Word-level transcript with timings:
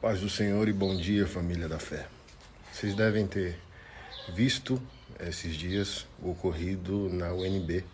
Paz 0.00 0.18
do 0.18 0.30
Senhor 0.30 0.66
e 0.66 0.72
bom 0.72 0.96
dia, 0.96 1.26
família 1.26 1.68
da 1.68 1.78
fé. 1.78 2.06
Vocês 2.72 2.94
devem 2.94 3.26
ter 3.26 3.58
visto 4.32 4.80
esses 5.20 5.54
dias 5.54 6.06
o 6.22 6.30
ocorrido 6.30 7.10
na 7.10 7.30
UNB, 7.34 7.84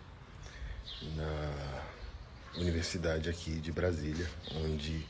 na 1.17 2.61
universidade 2.61 3.29
aqui 3.29 3.51
de 3.59 3.73
Brasília, 3.73 4.25
onde 4.55 5.05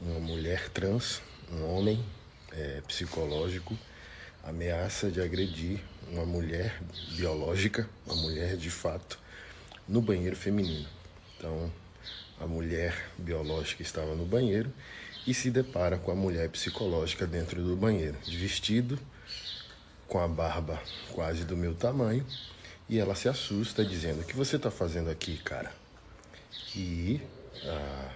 uma 0.00 0.18
mulher 0.18 0.70
trans, 0.70 1.20
um 1.52 1.62
homem 1.66 2.02
é, 2.52 2.80
psicológico, 2.88 3.76
ameaça 4.42 5.10
de 5.10 5.20
agredir 5.20 5.78
uma 6.10 6.24
mulher 6.24 6.80
biológica, 7.14 7.86
uma 8.06 8.16
mulher 8.16 8.56
de 8.56 8.70
fato, 8.70 9.18
no 9.86 10.00
banheiro 10.00 10.36
feminino. 10.36 10.88
Então, 11.36 11.70
a 12.40 12.46
mulher 12.46 13.10
biológica 13.18 13.82
estava 13.82 14.14
no 14.14 14.24
banheiro 14.24 14.72
e 15.26 15.32
se 15.32 15.50
depara 15.50 15.96
com 15.96 16.10
a 16.10 16.14
mulher 16.14 16.48
psicológica 16.50 17.26
dentro 17.26 17.62
do 17.62 17.76
banheiro, 17.76 18.16
de 18.22 18.36
vestido, 18.36 18.98
com 20.06 20.20
a 20.20 20.28
barba 20.28 20.80
quase 21.12 21.44
do 21.44 21.56
meu 21.56 21.74
tamanho, 21.74 22.24
e 22.88 22.98
ela 22.98 23.14
se 23.14 23.28
assusta, 23.28 23.84
dizendo: 23.84 24.20
O 24.20 24.24
que 24.24 24.36
você 24.36 24.56
está 24.56 24.70
fazendo 24.70 25.10
aqui, 25.10 25.38
cara? 25.38 25.72
E 26.76 27.20
a 27.64 28.10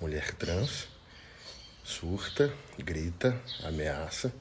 mulher 0.00 0.34
trans 0.34 0.88
surta, 1.84 2.52
grita, 2.78 3.40
ameaça, 3.62 4.32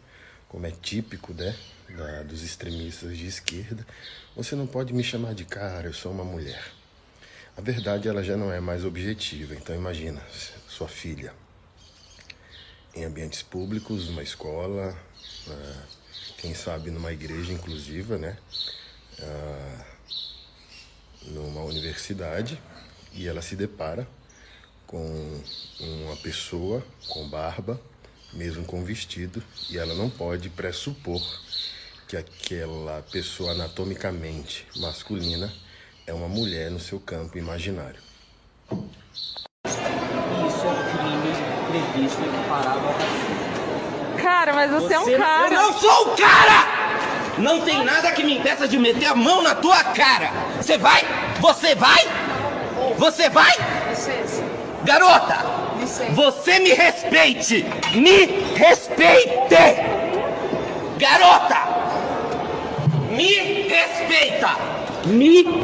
como 0.47 0.65
é 0.65 0.71
típico 0.71 1.33
né, 1.33 1.55
da, 1.89 2.23
dos 2.23 2.41
extremistas 2.41 3.15
de 3.15 3.27
esquerda: 3.27 3.85
Você 4.35 4.55
não 4.55 4.65
pode 4.65 4.91
me 4.91 5.03
chamar 5.03 5.35
de 5.35 5.45
cara, 5.45 5.87
eu 5.87 5.93
sou 5.93 6.11
uma 6.11 6.23
mulher. 6.23 6.63
A 7.55 7.61
verdade 7.61 8.07
ela 8.07 8.23
já 8.23 8.35
não 8.35 8.51
é 8.51 8.59
mais 8.59 8.85
objetiva, 8.85 9.53
então 9.53 9.75
imagina 9.75 10.21
sua 10.67 10.87
filha 10.87 11.33
em 12.93 13.03
ambientes 13.03 13.41
públicos, 13.41 14.07
numa 14.07 14.23
escola, 14.23 14.97
uh, 15.47 15.83
quem 16.37 16.53
sabe 16.53 16.91
numa 16.91 17.11
igreja 17.11 17.51
inclusiva, 17.53 18.17
né? 18.17 18.37
Uh, 19.19 19.99
numa 21.31 21.61
universidade 21.63 22.59
e 23.13 23.27
ela 23.27 23.41
se 23.41 23.55
depara 23.55 24.07
com 24.87 25.41
uma 25.79 26.15
pessoa 26.17 26.83
com 27.09 27.29
barba, 27.29 27.79
mesmo 28.33 28.65
com 28.65 28.83
vestido, 28.83 29.43
e 29.69 29.77
ela 29.77 29.93
não 29.93 30.09
pode 30.09 30.49
pressupor 30.49 31.21
que 32.07 32.17
aquela 32.17 33.01
pessoa 33.03 33.51
anatomicamente 33.51 34.65
masculina 34.77 35.53
é 36.07 36.13
uma 36.13 36.27
mulher 36.27 36.71
no 36.71 36.79
seu 36.79 36.99
campo 36.99 37.37
imaginário. 37.37 38.01
Ao 41.69 42.93
racismo. 42.93 43.39
Cara, 44.21 44.53
mas 44.53 44.71
você, 44.71 44.87
você 44.87 44.93
é 44.93 44.99
um 44.99 45.17
cara. 45.17 45.53
Eu 45.53 45.61
não 45.61 45.73
sou 45.73 46.07
um 46.07 46.15
cara! 46.15 46.79
Não 47.37 47.61
tem 47.61 47.83
nada 47.85 48.11
que 48.11 48.23
me 48.23 48.37
impeça 48.37 48.67
de 48.67 48.77
meter 48.77 49.05
a 49.05 49.15
mão 49.15 49.41
na 49.41 49.55
tua 49.55 49.81
cara. 49.83 50.31
Você 50.57 50.77
vai? 50.77 51.03
Você 51.39 51.75
vai? 51.75 52.05
Você 52.97 53.29
vai? 53.29 53.51
Licença. 53.89 54.43
Garota! 54.83 55.37
Você 56.13 56.59
me 56.59 56.73
respeite! 56.73 57.65
Me 57.93 58.25
respeite! 58.55 59.55
Garota! 60.97 61.57
Me 63.11 63.67
respeita! 63.69 64.49
Me 65.05 65.63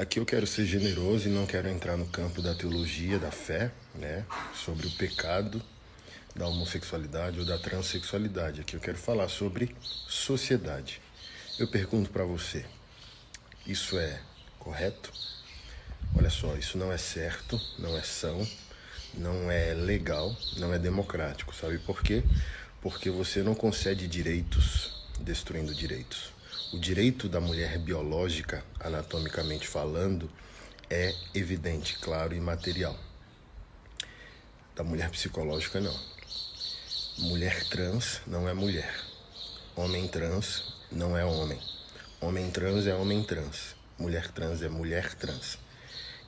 Aqui 0.00 0.18
eu 0.18 0.24
quero 0.24 0.46
ser 0.46 0.64
generoso 0.64 1.28
e 1.28 1.30
não 1.30 1.44
quero 1.44 1.68
entrar 1.68 1.94
no 1.94 2.06
campo 2.06 2.40
da 2.40 2.54
teologia, 2.54 3.18
da 3.18 3.30
fé, 3.30 3.70
né, 3.94 4.24
sobre 4.54 4.86
o 4.86 4.90
pecado 4.92 5.60
da 6.34 6.48
homossexualidade 6.48 7.38
ou 7.38 7.44
da 7.44 7.58
transexualidade. 7.58 8.62
Aqui 8.62 8.76
eu 8.76 8.80
quero 8.80 8.96
falar 8.96 9.28
sobre 9.28 9.76
sociedade. 10.08 11.02
Eu 11.58 11.68
pergunto 11.68 12.08
para 12.08 12.24
você: 12.24 12.64
isso 13.66 13.98
é 13.98 14.22
correto? 14.58 15.12
Olha 16.16 16.30
só, 16.30 16.56
isso 16.56 16.78
não 16.78 16.90
é 16.90 16.96
certo, 16.96 17.60
não 17.78 17.94
é 17.94 18.02
são, 18.02 18.48
não 19.12 19.50
é 19.50 19.74
legal, 19.74 20.34
não 20.56 20.72
é 20.72 20.78
democrático. 20.78 21.54
Sabe 21.54 21.76
por 21.76 22.02
quê? 22.02 22.24
Porque 22.80 23.10
você 23.10 23.42
não 23.42 23.54
concede 23.54 24.08
direitos 24.08 25.04
destruindo 25.20 25.74
direitos. 25.74 26.32
O 26.72 26.78
direito 26.78 27.28
da 27.28 27.40
mulher 27.40 27.78
biológica, 27.78 28.64
anatomicamente 28.78 29.66
falando, 29.66 30.30
é 30.88 31.12
evidente, 31.34 31.98
claro 31.98 32.32
e 32.32 32.40
material. 32.40 32.96
Da 34.76 34.84
mulher 34.84 35.10
psicológica, 35.10 35.80
não. 35.80 35.98
Mulher 37.18 37.68
trans 37.68 38.20
não 38.24 38.48
é 38.48 38.54
mulher. 38.54 38.94
Homem 39.74 40.06
trans 40.06 40.72
não 40.92 41.18
é 41.18 41.24
homem. 41.24 41.60
Homem 42.20 42.48
trans 42.52 42.86
é 42.86 42.94
homem 42.94 43.24
trans. 43.24 43.74
Mulher 43.98 44.30
trans 44.30 44.62
é 44.62 44.68
mulher 44.68 45.12
trans. 45.14 45.58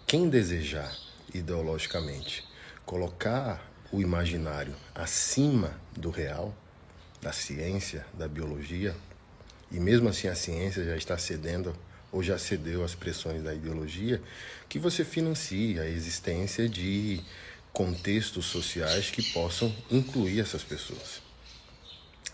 Quem 0.08 0.28
desejar 0.28 0.92
ideologicamente 1.32 2.44
colocar 2.84 3.64
o 3.92 4.00
imaginário 4.00 4.74
acima 4.92 5.80
do 5.92 6.10
real, 6.10 6.52
da 7.20 7.32
ciência, 7.32 8.04
da 8.12 8.26
biologia, 8.26 8.96
e 9.72 9.80
mesmo 9.80 10.08
assim 10.08 10.28
a 10.28 10.34
ciência 10.34 10.84
já 10.84 10.96
está 10.96 11.16
cedendo 11.16 11.74
ou 12.12 12.22
já 12.22 12.38
cedeu 12.38 12.84
às 12.84 12.94
pressões 12.94 13.42
da 13.42 13.54
ideologia, 13.54 14.20
que 14.68 14.78
você 14.78 15.02
financie 15.02 15.80
a 15.80 15.88
existência 15.88 16.68
de 16.68 17.20
contextos 17.72 18.44
sociais 18.44 19.08
que 19.08 19.22
possam 19.32 19.74
incluir 19.90 20.40
essas 20.40 20.62
pessoas. 20.62 21.22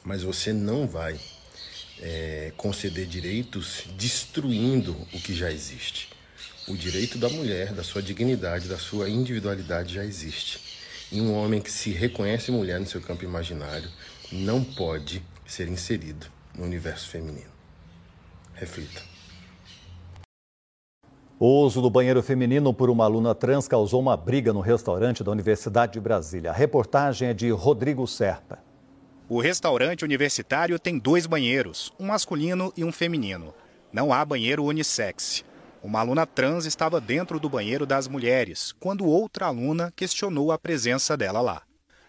Mas 0.02 0.24
você 0.24 0.52
não 0.52 0.86
vai 0.86 1.18
é, 2.00 2.52
conceder 2.56 3.06
direitos 3.06 3.84
destruindo 3.96 4.92
o 5.12 5.20
que 5.20 5.32
já 5.32 5.50
existe. 5.50 6.08
O 6.66 6.76
direito 6.76 7.16
da 7.16 7.28
mulher, 7.28 7.72
da 7.72 7.84
sua 7.84 8.02
dignidade, 8.02 8.68
da 8.68 8.78
sua 8.78 9.08
individualidade 9.08 9.94
já 9.94 10.04
existe. 10.04 10.60
E 11.12 11.20
um 11.20 11.32
homem 11.32 11.60
que 11.60 11.70
se 11.70 11.90
reconhece 11.90 12.50
mulher 12.50 12.80
no 12.80 12.86
seu 12.86 13.00
campo 13.00 13.24
imaginário 13.24 13.88
não 14.32 14.62
pode 14.62 15.22
ser 15.46 15.68
inserido 15.68 16.37
no 16.58 16.64
universo 16.64 17.08
feminino. 17.08 17.50
Reflita. 18.52 19.00
O 21.38 21.62
uso 21.62 21.80
do 21.80 21.88
banheiro 21.88 22.20
feminino 22.20 22.74
por 22.74 22.90
uma 22.90 23.04
aluna 23.04 23.32
trans 23.32 23.68
causou 23.68 24.00
uma 24.00 24.16
briga 24.16 24.52
no 24.52 24.60
restaurante 24.60 25.22
da 25.22 25.30
Universidade 25.30 25.92
de 25.92 26.00
Brasília. 26.00 26.50
A 26.50 26.54
reportagem 26.54 27.28
é 27.28 27.34
de 27.34 27.48
Rodrigo 27.50 28.04
Serpa. 28.08 28.58
O 29.28 29.40
restaurante 29.40 30.04
universitário 30.04 30.80
tem 30.80 30.98
dois 30.98 31.26
banheiros, 31.26 31.92
um 32.00 32.06
masculino 32.06 32.72
e 32.76 32.82
um 32.82 32.90
feminino. 32.90 33.54
Não 33.92 34.12
há 34.12 34.24
banheiro 34.24 34.64
unissex. 34.64 35.44
Uma 35.80 36.00
aluna 36.00 36.26
trans 36.26 36.66
estava 36.66 37.00
dentro 37.00 37.38
do 37.38 37.48
banheiro 37.48 37.86
das 37.86 38.08
mulheres, 38.08 38.72
quando 38.80 39.06
outra 39.06 39.46
aluna 39.46 39.92
questionou 39.94 40.50
a 40.50 40.58
presença 40.58 41.16
dela 41.16 41.40
lá. 41.40 41.62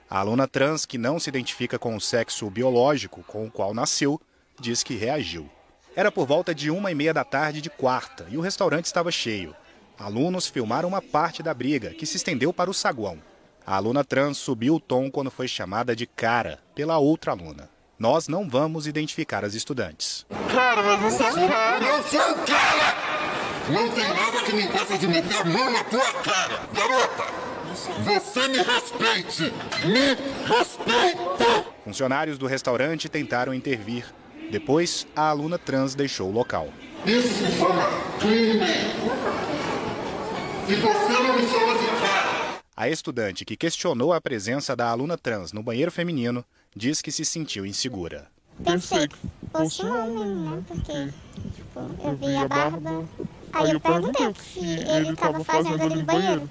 A 0.10 0.20
aluna 0.20 0.48
trans, 0.48 0.88
que 0.88 0.98
não 0.98 1.20
se 1.20 1.30
identifica 1.30 1.78
com 1.78 1.96
o 1.96 2.02
sexo 2.02 2.50
biológico 2.50 3.24
com 3.28 3.46
o 3.46 3.52
qual 3.52 3.76
nasceu, 3.76 4.20
diz 4.62 4.84
que 4.84 4.96
reagiu. 4.96 5.50
Era 5.96 6.12
por 6.12 6.26
volta 6.26 6.54
de 6.54 6.70
uma 6.70 6.92
e 6.92 6.96
meia 6.96 7.14
da 7.14 7.24
tarde 7.24 7.62
de 7.62 7.70
quarta 7.70 8.28
e 8.30 8.38
o 8.38 8.42
restaurante 8.42 8.86
estava 8.86 9.12
cheio. 9.12 9.56
Alunos 9.98 10.48
filmaram 10.48 10.88
uma 10.88 11.02
parte 11.02 11.44
da 11.44 11.54
briga, 11.54 11.90
que 11.90 12.06
se 12.06 12.18
estendeu 12.18 12.54
para 12.54 12.70
o 12.70 12.74
saguão. 12.74 13.20
A 13.66 13.76
aluna 13.76 14.04
trans 14.04 14.38
subiu 14.38 14.76
o 14.76 14.80
tom 14.80 15.12
quando 15.12 15.30
foi 15.30 15.48
chamada 15.48 15.96
de 15.96 16.08
cara 16.08 16.60
pela 16.74 16.98
outra 16.98 17.32
aluna. 17.32 17.70
Nós 18.00 18.30
não 18.30 18.48
vamos 18.48 18.88
identificar 18.88 19.44
as 19.44 19.54
estudantes. 19.54 20.26
Cara, 20.52 20.82
mas 20.82 21.02
você 21.02 21.24
é 21.24 21.48
cara! 21.48 21.86
Eu 21.86 22.04
sou 22.04 22.36
cara! 22.46 22.96
Não 23.70 23.92
tem 23.92 24.08
nada 24.08 24.44
que 24.44 24.54
me 24.54 24.62
impeça 24.64 24.98
de 24.98 25.08
meter 25.08 25.36
a 25.36 25.44
mão 25.44 25.70
na 25.70 25.84
tua 25.84 26.14
cara! 26.24 26.62
Garota! 26.74 27.50
Você 28.06 28.48
me 28.48 28.58
respeite! 28.58 29.54
Me 29.86 30.16
respeita! 30.48 31.66
Funcionários 31.84 32.38
do 32.38 32.48
restaurante 32.48 33.10
tentaram 33.10 33.54
intervir, 33.54 34.06
depois, 34.52 35.08
a 35.16 35.30
aluna 35.30 35.58
trans 35.58 35.96
deixou 35.96 36.30
o 36.30 36.32
local. 36.32 36.70
Isso 37.06 37.28
se 37.28 37.52
chama 37.58 37.84
crime. 38.20 38.66
E 40.68 40.76
você 40.76 41.14
não 41.14 41.36
me 41.36 41.48
chama 41.48 41.74
de 41.78 42.02
cara. 42.02 42.60
A 42.76 42.90
estudante 42.90 43.46
que 43.46 43.58
questionou 43.58 44.14
a 44.14 44.22
presença 44.22 44.76
da 44.76 44.90
aluna 44.90 45.18
trans 45.18 45.52
no 45.52 45.62
banheiro 45.62 45.92
feminino 45.92 46.44
diz 46.76 47.02
que 47.02 47.12
se 47.12 47.26
sentiu 47.26 47.66
insegura. 47.66 48.28
Pensei 48.64 49.08
que 49.08 49.18
fosse 49.52 49.86
um 49.86 50.04
homem, 50.04 50.36
né? 50.36 50.64
Porque 50.68 51.14
tipo, 51.56 51.80
eu 52.04 52.16
vi 52.16 52.36
a 52.36 52.48
barba 52.48 53.06
Aí 53.54 53.72
eu 53.72 53.80
perguntei 53.80 54.28
o 54.28 54.34
que 54.34 54.60
ele 54.60 55.10
estava 55.12 55.44
fazendo 55.44 55.82
ali 55.82 55.96
no 55.96 56.04
banheiro. 56.04 56.50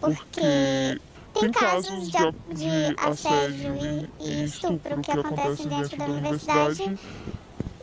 Porque 0.00 1.00
tem 1.34 1.50
casos 1.50 2.10
de, 2.10 2.54
de 2.54 2.94
assédio 2.96 3.74
e, 4.20 4.24
e 4.24 4.44
estupro 4.44 5.00
que 5.00 5.10
acontecem 5.10 5.66
dentro 5.66 5.96
da 5.96 6.04
universidade. 6.06 6.98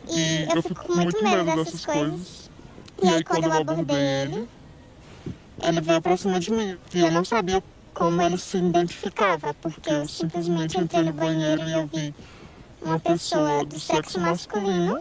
E 0.08 0.54
eu 0.54 0.62
fico 0.62 0.84
com 0.86 0.94
muito 0.94 1.22
medo 1.22 1.44
dessas 1.44 1.84
coisas. 1.84 2.50
E 3.02 3.08
aí 3.08 3.22
quando 3.22 3.44
eu 3.44 3.52
abordei 3.52 3.96
ele, 3.96 4.48
ele 5.62 5.80
veio 5.80 6.00
pra 6.00 6.16
cima 6.16 6.40
de 6.40 6.50
mim. 6.50 6.78
E 6.94 7.00
eu 7.00 7.10
não 7.10 7.24
sabia 7.24 7.62
como 7.94 8.22
ele 8.22 8.38
se 8.38 8.56
identificava, 8.56 9.54
porque 9.54 9.90
eu 9.90 10.08
simplesmente 10.08 10.78
entrei 10.78 11.02
no 11.02 11.12
banheiro 11.12 11.62
e 11.62 11.72
eu 11.72 11.86
vi 11.86 12.14
uma 12.80 12.98
pessoa 12.98 13.64
do 13.64 13.78
sexo 13.78 14.18
masculino, 14.18 15.00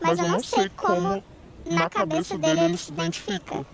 mas 0.00 0.18
eu 0.18 0.28
não 0.28 0.42
sei 0.42 0.68
como 0.70 1.22
na 1.66 1.90
cabeça 1.90 2.38
dele 2.38 2.60
ele 2.60 2.76
se 2.76 2.90
identifica. 2.90 3.64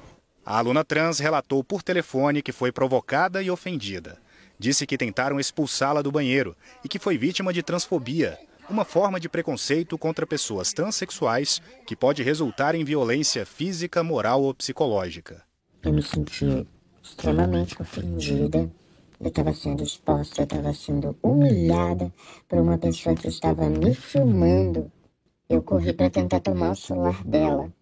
A 0.46 0.58
aluna 0.58 0.84
trans 0.84 1.18
relatou 1.18 1.64
por 1.64 1.82
telefone 1.82 2.42
que 2.42 2.52
foi 2.52 2.70
provocada 2.70 3.42
e 3.42 3.50
ofendida. 3.50 4.18
Disse 4.58 4.86
que 4.86 4.98
tentaram 4.98 5.40
expulsá-la 5.40 6.02
do 6.02 6.12
banheiro 6.12 6.54
e 6.84 6.88
que 6.88 6.98
foi 6.98 7.16
vítima 7.16 7.50
de 7.50 7.62
transfobia, 7.62 8.38
uma 8.68 8.84
forma 8.84 9.18
de 9.18 9.26
preconceito 9.26 9.96
contra 9.96 10.26
pessoas 10.26 10.72
transexuais 10.72 11.62
que 11.86 11.96
pode 11.96 12.22
resultar 12.22 12.74
em 12.74 12.84
violência 12.84 13.46
física, 13.46 14.02
moral 14.02 14.42
ou 14.42 14.54
psicológica. 14.54 15.42
Eu 15.82 15.94
me 15.94 16.02
senti 16.02 16.66
extremamente 17.02 17.80
ofendida. 17.80 18.70
Eu 19.18 19.28
estava 19.28 19.54
sendo 19.54 19.82
exposta, 19.82 20.42
eu 20.42 20.44
estava 20.44 20.74
sendo 20.74 21.16
humilhada 21.22 22.12
por 22.46 22.58
uma 22.58 22.76
pessoa 22.76 23.14
que 23.14 23.28
estava 23.28 23.70
me 23.70 23.94
filmando. 23.94 24.92
Eu 25.48 25.62
corri 25.62 25.94
para 25.94 26.10
tentar 26.10 26.40
tomar 26.40 26.72
o 26.72 26.76
celular 26.76 27.24
dela. 27.24 27.72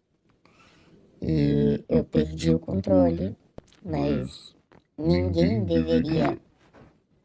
E 1.25 1.85
eu 1.89 2.03
perdi 2.03 2.51
o 2.51 2.59
controle, 2.59 3.37
mas 3.85 4.57
ninguém 4.99 5.65
deveria 5.65 6.37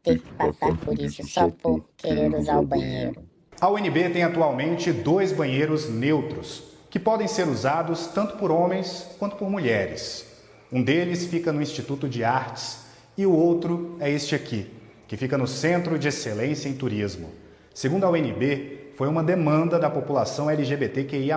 ter 0.04 0.20
que 0.20 0.32
passar 0.34 0.76
por 0.78 0.96
isso 0.96 1.26
só 1.26 1.50
por 1.50 1.84
querer 1.96 2.32
usar 2.32 2.60
o 2.60 2.64
banheiro. 2.64 3.20
A 3.60 3.68
UNB 3.68 4.10
tem 4.10 4.22
atualmente 4.22 4.92
dois 4.92 5.32
banheiros 5.32 5.90
neutros, 5.90 6.62
que 6.88 7.00
podem 7.00 7.26
ser 7.26 7.48
usados 7.48 8.06
tanto 8.06 8.36
por 8.36 8.52
homens 8.52 9.16
quanto 9.18 9.34
por 9.34 9.50
mulheres. 9.50 10.24
Um 10.70 10.80
deles 10.80 11.26
fica 11.26 11.52
no 11.52 11.60
Instituto 11.60 12.08
de 12.08 12.22
Artes 12.22 12.84
e 13.16 13.26
o 13.26 13.32
outro 13.32 13.96
é 13.98 14.08
este 14.08 14.32
aqui, 14.32 14.70
que 15.08 15.16
fica 15.16 15.36
no 15.36 15.48
Centro 15.48 15.98
de 15.98 16.06
Excelência 16.06 16.68
em 16.68 16.74
Turismo. 16.74 17.30
Segundo 17.74 18.04
a 18.04 18.10
UNB, 18.10 18.92
foi 18.94 19.08
uma 19.08 19.24
demanda 19.24 19.76
da 19.76 19.90
população 19.90 20.48
LGBTQIA, 20.48 21.36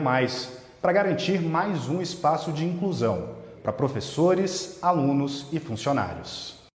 para 0.81 0.94
garantir 0.94 1.39
mais 1.39 1.88
um 1.88 2.01
espaço 2.01 2.51
de 2.51 2.66
inclusão 2.66 3.36
para 3.62 3.72
professores, 3.72 4.80
alunos 4.81 5.45
e 5.51 5.60
funcionários. 5.60 6.61